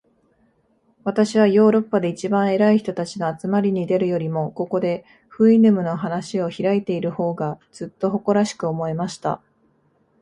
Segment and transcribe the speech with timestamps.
[1.03, 9.41] 私はヨーロッパで一番偉い人たちの集まりに出るよりも、ここで、フウイヌムの話を開いている方が、ずっと誇らしく思えました。